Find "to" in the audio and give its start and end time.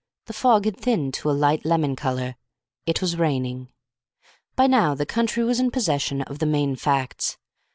1.13-1.29